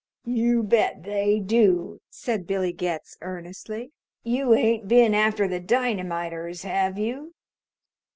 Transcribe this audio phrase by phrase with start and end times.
[0.25, 3.91] "You bet they do," said Billy Getz earnestly.
[4.23, 7.35] "You ain't been after the dynamiters, have you?"